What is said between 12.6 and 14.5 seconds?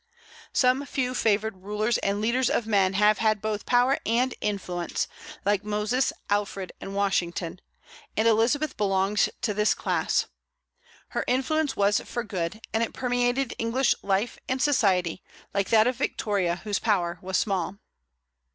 and it permeated English life